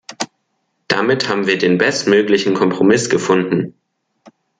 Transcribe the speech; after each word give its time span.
Damit 0.87 1.29
haben 1.29 1.45
wir 1.45 1.59
den 1.59 1.77
bestmöglichen 1.77 2.55
Kompromiss 2.55 3.11
gefunden. 3.11 3.75